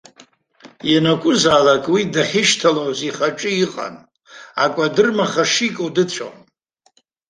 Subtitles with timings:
[0.91, 3.95] Ианакәызаалак уи дахьышьҭалоз ихаҿы иҟан,
[4.63, 6.37] акәадыр-маха шику дыцәон.